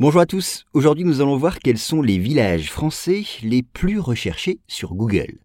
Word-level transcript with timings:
Bonjour 0.00 0.22
à 0.22 0.24
tous, 0.24 0.64
aujourd'hui 0.72 1.04
nous 1.04 1.20
allons 1.20 1.36
voir 1.36 1.58
quels 1.58 1.76
sont 1.76 2.00
les 2.00 2.16
villages 2.16 2.70
français 2.70 3.22
les 3.42 3.62
plus 3.62 3.98
recherchés 3.98 4.58
sur 4.66 4.94
Google. 4.94 5.40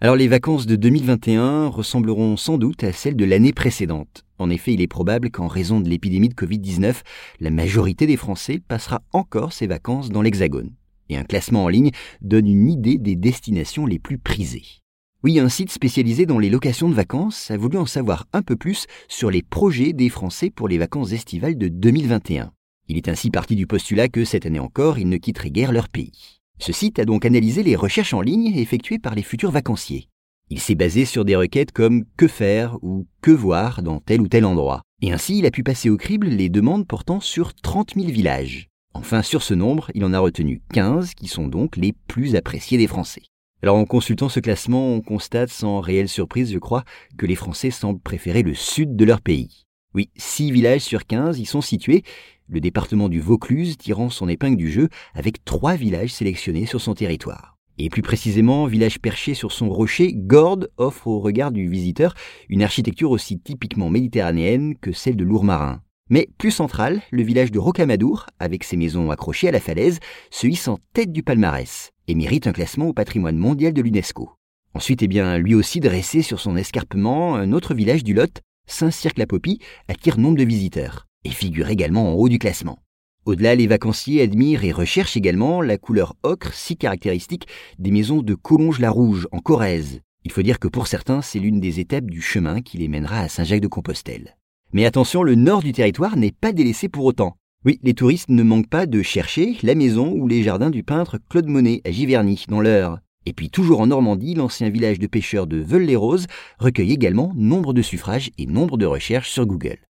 Alors 0.00 0.16
les 0.16 0.26
vacances 0.26 0.66
de 0.66 0.74
2021 0.74 1.68
ressembleront 1.68 2.36
sans 2.36 2.58
doute 2.58 2.82
à 2.82 2.90
celles 2.90 3.14
de 3.14 3.24
l'année 3.24 3.52
précédente. 3.52 4.24
En 4.38 4.50
effet, 4.50 4.74
il 4.74 4.80
est 4.80 4.88
probable 4.88 5.30
qu'en 5.30 5.46
raison 5.46 5.78
de 5.78 5.88
l'épidémie 5.88 6.28
de 6.28 6.34
Covid-19, 6.34 7.02
la 7.38 7.50
majorité 7.50 8.08
des 8.08 8.16
Français 8.16 8.60
passera 8.66 9.00
encore 9.12 9.52
ses 9.52 9.68
vacances 9.68 10.10
dans 10.10 10.22
l'Hexagone. 10.22 10.72
Et 11.08 11.16
un 11.16 11.22
classement 11.22 11.62
en 11.62 11.68
ligne 11.68 11.92
donne 12.20 12.48
une 12.48 12.68
idée 12.68 12.98
des 12.98 13.14
destinations 13.14 13.86
les 13.86 14.00
plus 14.00 14.18
prisées. 14.18 14.80
Oui, 15.22 15.38
un 15.38 15.48
site 15.48 15.70
spécialisé 15.70 16.26
dans 16.26 16.40
les 16.40 16.50
locations 16.50 16.88
de 16.88 16.94
vacances 16.94 17.48
a 17.52 17.56
voulu 17.56 17.78
en 17.78 17.86
savoir 17.86 18.26
un 18.32 18.42
peu 18.42 18.56
plus 18.56 18.88
sur 19.06 19.30
les 19.30 19.42
projets 19.42 19.92
des 19.92 20.08
Français 20.08 20.50
pour 20.50 20.66
les 20.66 20.78
vacances 20.78 21.12
estivales 21.12 21.56
de 21.56 21.68
2021. 21.68 22.50
Il 22.90 22.96
est 22.96 23.06
ainsi 23.06 23.30
parti 23.30 23.54
du 23.54 23.68
postulat 23.68 24.08
que 24.08 24.24
cette 24.24 24.46
année 24.46 24.58
encore, 24.58 24.98
ils 24.98 25.08
ne 25.08 25.16
quitteraient 25.16 25.52
guère 25.52 25.70
leur 25.70 25.88
pays. 25.88 26.40
Ce 26.58 26.72
site 26.72 26.98
a 26.98 27.04
donc 27.04 27.24
analysé 27.24 27.62
les 27.62 27.76
recherches 27.76 28.14
en 28.14 28.20
ligne 28.20 28.52
effectuées 28.56 28.98
par 28.98 29.14
les 29.14 29.22
futurs 29.22 29.52
vacanciers. 29.52 30.08
Il 30.48 30.58
s'est 30.58 30.74
basé 30.74 31.04
sur 31.04 31.24
des 31.24 31.36
requêtes 31.36 31.70
comme 31.70 32.02
que 32.16 32.26
faire 32.26 32.78
ou 32.82 33.06
que 33.22 33.30
voir 33.30 33.84
dans 33.84 34.00
tel 34.00 34.20
ou 34.20 34.26
tel 34.26 34.44
endroit. 34.44 34.82
Et 35.02 35.12
ainsi, 35.12 35.38
il 35.38 35.46
a 35.46 35.52
pu 35.52 35.62
passer 35.62 35.88
au 35.88 35.96
crible 35.96 36.26
les 36.26 36.48
demandes 36.48 36.84
portant 36.84 37.20
sur 37.20 37.54
30 37.54 37.94
000 37.94 38.08
villages. 38.08 38.66
Enfin, 38.92 39.22
sur 39.22 39.44
ce 39.44 39.54
nombre, 39.54 39.92
il 39.94 40.04
en 40.04 40.12
a 40.12 40.18
retenu 40.18 40.60
15 40.72 41.14
qui 41.14 41.28
sont 41.28 41.46
donc 41.46 41.76
les 41.76 41.92
plus 42.08 42.34
appréciés 42.34 42.76
des 42.76 42.88
Français. 42.88 43.22
Alors 43.62 43.76
en 43.76 43.84
consultant 43.84 44.28
ce 44.28 44.40
classement, 44.40 44.88
on 44.88 45.00
constate 45.00 45.50
sans 45.50 45.78
réelle 45.78 46.08
surprise, 46.08 46.50
je 46.50 46.58
crois, 46.58 46.82
que 47.16 47.26
les 47.26 47.36
Français 47.36 47.70
semblent 47.70 48.00
préférer 48.00 48.42
le 48.42 48.54
sud 48.54 48.96
de 48.96 49.04
leur 49.04 49.20
pays. 49.20 49.68
Oui, 49.92 50.08
6 50.16 50.52
villages 50.52 50.82
sur 50.82 51.04
15 51.04 51.40
y 51.40 51.46
sont 51.46 51.60
situés, 51.60 52.04
le 52.48 52.60
département 52.60 53.08
du 53.08 53.20
Vaucluse 53.20 53.76
tirant 53.76 54.08
son 54.08 54.28
épingle 54.28 54.56
du 54.56 54.70
jeu 54.70 54.88
avec 55.14 55.44
trois 55.44 55.74
villages 55.74 56.12
sélectionnés 56.12 56.66
sur 56.66 56.80
son 56.80 56.94
territoire. 56.94 57.56
Et 57.76 57.88
plus 57.88 58.02
précisément, 58.02 58.66
village 58.66 59.00
perché 59.00 59.34
sur 59.34 59.50
son 59.50 59.68
rocher, 59.68 60.12
Gordes 60.14 60.70
offre 60.76 61.08
au 61.08 61.18
regard 61.18 61.50
du 61.50 61.68
visiteur 61.68 62.14
une 62.48 62.62
architecture 62.62 63.10
aussi 63.10 63.40
typiquement 63.40 63.90
méditerranéenne 63.90 64.76
que 64.76 64.92
celle 64.92 65.16
de 65.16 65.24
Lourmarin. 65.24 65.82
Mais 66.08 66.28
plus 66.38 66.50
central, 66.52 67.02
le 67.10 67.22
village 67.22 67.50
de 67.50 67.58
Rocamadour, 67.58 68.26
avec 68.38 68.62
ses 68.62 68.76
maisons 68.76 69.10
accrochées 69.10 69.48
à 69.48 69.52
la 69.52 69.60
falaise, 69.60 69.98
se 70.30 70.46
hisse 70.46 70.68
en 70.68 70.78
tête 70.92 71.10
du 71.10 71.22
palmarès 71.24 71.90
et 72.06 72.14
mérite 72.14 72.46
un 72.46 72.52
classement 72.52 72.88
au 72.88 72.92
patrimoine 72.92 73.38
mondial 73.38 73.72
de 73.72 73.82
l'UNESCO. 73.82 74.30
Ensuite, 74.74 75.02
eh 75.02 75.08
bien, 75.08 75.38
lui 75.38 75.54
aussi 75.54 75.80
dressé 75.80 76.22
sur 76.22 76.38
son 76.38 76.56
escarpement, 76.56 77.34
un 77.34 77.52
autre 77.52 77.74
village 77.74 78.04
du 78.04 78.14
Lot, 78.14 78.40
Saint-Cirque-la-Popie, 78.70 79.60
attire 79.88 80.18
nombre 80.18 80.38
de 80.38 80.44
visiteurs 80.44 81.06
et 81.24 81.30
figure 81.30 81.68
également 81.68 82.12
en 82.12 82.14
haut 82.14 82.28
du 82.28 82.38
classement. 82.38 82.78
Au-delà, 83.26 83.54
les 83.54 83.66
vacanciers 83.66 84.22
admirent 84.22 84.64
et 84.64 84.72
recherchent 84.72 85.16
également 85.16 85.60
la 85.60 85.76
couleur 85.76 86.14
ocre 86.22 86.54
si 86.54 86.76
caractéristique 86.76 87.46
des 87.78 87.90
maisons 87.90 88.22
de 88.22 88.34
Collonges-la-Rouge 88.34 89.28
en 89.30 89.40
Corrèze. 89.40 90.00
Il 90.24 90.32
faut 90.32 90.42
dire 90.42 90.58
que 90.58 90.68
pour 90.68 90.86
certains, 90.86 91.22
c'est 91.22 91.38
l'une 91.38 91.60
des 91.60 91.80
étapes 91.80 92.06
du 92.06 92.22
chemin 92.22 92.62
qui 92.62 92.78
les 92.78 92.88
mènera 92.88 93.20
à 93.20 93.28
Saint-Jacques-de-Compostelle. 93.28 94.36
Mais 94.72 94.86
attention, 94.86 95.22
le 95.22 95.34
nord 95.34 95.62
du 95.62 95.72
territoire 95.72 96.16
n'est 96.16 96.32
pas 96.32 96.52
délaissé 96.52 96.88
pour 96.88 97.04
autant. 97.04 97.36
Oui, 97.64 97.78
les 97.82 97.94
touristes 97.94 98.30
ne 98.30 98.42
manquent 98.42 98.70
pas 98.70 98.86
de 98.86 99.02
chercher 99.02 99.56
la 99.62 99.74
maison 99.74 100.12
ou 100.12 100.26
les 100.26 100.42
jardins 100.42 100.70
du 100.70 100.82
peintre 100.82 101.18
Claude 101.28 101.46
Monet 101.46 101.82
à 101.84 101.90
Giverny, 101.90 102.46
dans 102.48 102.60
l'Eure. 102.60 103.00
Et 103.26 103.32
puis 103.32 103.50
toujours 103.50 103.80
en 103.80 103.88
Normandie, 103.88 104.34
l'ancien 104.34 104.70
village 104.70 104.98
de 104.98 105.06
pêcheurs 105.06 105.46
de 105.46 105.58
Veules-les-Roses 105.58 106.26
recueille 106.58 106.92
également 106.92 107.32
nombre 107.36 107.74
de 107.74 107.82
suffrages 107.82 108.30
et 108.38 108.46
nombre 108.46 108.78
de 108.78 108.86
recherches 108.86 109.30
sur 109.30 109.46
Google. 109.46 109.89